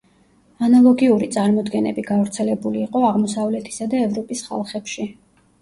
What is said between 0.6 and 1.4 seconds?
ანალოგიური